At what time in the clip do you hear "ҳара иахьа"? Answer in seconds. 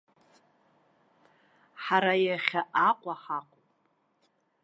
1.83-2.61